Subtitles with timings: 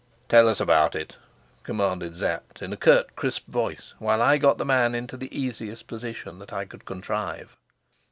[0.29, 1.17] "Tell us about it,"
[1.61, 5.85] commanded Sapt in a curt, crisp voice while I got the man into the easiest
[5.85, 7.55] position that I could contrive.